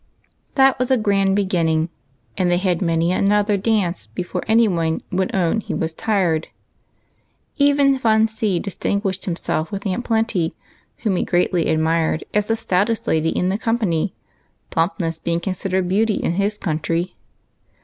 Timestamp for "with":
9.71-9.85